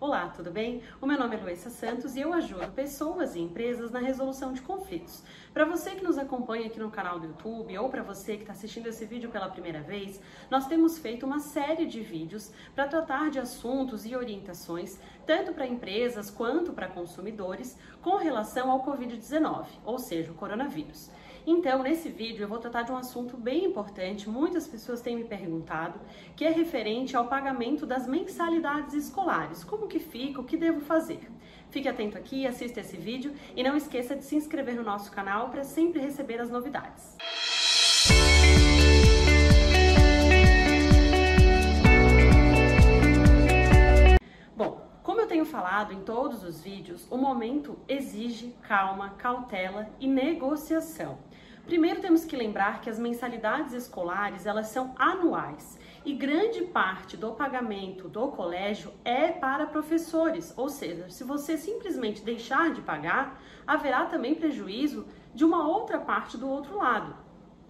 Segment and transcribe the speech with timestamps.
[0.00, 0.82] Olá, tudo bem?
[0.98, 4.62] O meu nome é Luísa Santos e eu ajudo pessoas e empresas na resolução de
[4.62, 5.22] conflitos.
[5.52, 8.54] Para você que nos acompanha aqui no canal do YouTube ou para você que está
[8.54, 10.18] assistindo esse vídeo pela primeira vez,
[10.50, 15.66] nós temos feito uma série de vídeos para tratar de assuntos e orientações tanto para
[15.66, 21.10] empresas quanto para consumidores com relação ao Covid-19, ou seja, o coronavírus.
[21.46, 25.24] Então, nesse vídeo eu vou tratar de um assunto bem importante, muitas pessoas têm me
[25.24, 26.00] perguntado,
[26.36, 29.64] que é referente ao pagamento das mensalidades escolares.
[29.64, 31.30] Como que fica, o que devo fazer?
[31.70, 35.50] Fique atento aqui, assista esse vídeo e não esqueça de se inscrever no nosso canal
[35.50, 37.16] para sempre receber as novidades.
[38.08, 38.79] Bom,
[45.60, 51.18] falado em todos os vídeos, o momento exige calma, cautela e negociação.
[51.66, 57.32] Primeiro temos que lembrar que as mensalidades escolares, elas são anuais e grande parte do
[57.32, 64.06] pagamento do colégio é para professores, ou seja, se você simplesmente deixar de pagar, haverá
[64.06, 67.14] também prejuízo de uma outra parte do outro lado.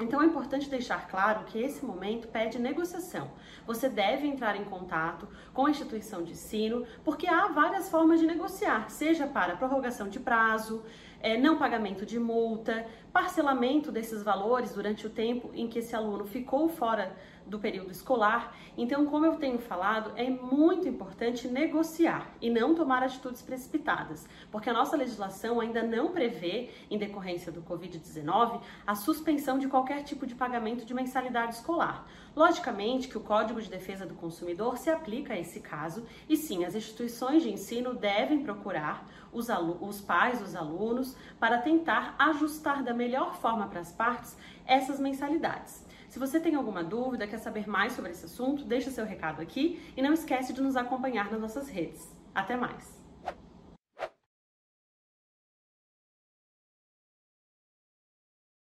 [0.00, 3.30] Então é importante deixar claro que esse momento pede negociação.
[3.66, 8.26] Você deve entrar em contato com a instituição de ensino, porque há várias formas de
[8.26, 10.84] negociar, seja para prorrogação de prazo,
[11.20, 16.24] é, não pagamento de multa, parcelamento desses valores durante o tempo em que esse aluno
[16.24, 17.16] ficou fora
[17.48, 18.54] do período escolar.
[18.76, 24.70] Então, como eu tenho falado, é muito importante negociar e não tomar atitudes precipitadas, porque
[24.70, 30.26] a nossa legislação ainda não prevê, em decorrência do Covid-19, a suspensão de qualquer tipo
[30.26, 32.06] de pagamento de mensalidade escolar.
[32.36, 36.64] Logicamente que o Código de Defesa do Consumidor se aplica a esse caso e sim,
[36.64, 39.48] as instituições de ensino devem procurar os,
[39.80, 41.07] os pais dos alunos
[41.38, 45.86] para tentar ajustar da melhor forma para as partes essas mensalidades.
[46.08, 49.92] Se você tem alguma dúvida, quer saber mais sobre esse assunto, deixa seu recado aqui
[49.96, 52.10] e não esquece de nos acompanhar nas nossas redes.
[52.34, 53.07] Até mais!